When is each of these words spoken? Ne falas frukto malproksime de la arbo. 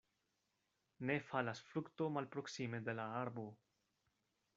Ne 1.09 1.17
falas 1.27 1.61
frukto 1.67 2.07
malproksime 2.15 2.79
de 2.89 2.97
la 3.01 3.07
arbo. 3.19 3.45